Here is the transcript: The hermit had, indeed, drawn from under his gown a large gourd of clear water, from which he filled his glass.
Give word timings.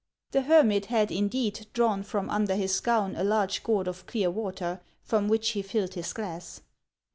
The 0.31 0.41
hermit 0.41 0.87
had, 0.87 1.11
indeed, 1.11 1.67
drawn 1.73 2.01
from 2.01 2.27
under 2.31 2.55
his 2.55 2.79
gown 2.79 3.15
a 3.15 3.23
large 3.23 3.61
gourd 3.63 3.87
of 3.87 4.07
clear 4.07 4.31
water, 4.31 4.81
from 5.03 5.27
which 5.27 5.49
he 5.49 5.61
filled 5.61 5.93
his 5.93 6.11
glass. 6.11 6.61